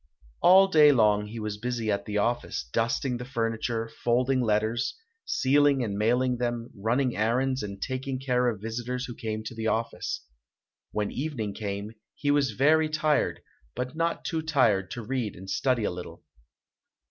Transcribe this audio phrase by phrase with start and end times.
[0.41, 5.83] All day long he was busy at the office, dusting the furniture, folding letters, sealing
[5.83, 10.25] and mailing them, running errands and taking care of visitors who came to the office.
[10.91, 13.41] When evening came, he was very tired,
[13.75, 16.23] but not too tired to read and study a little.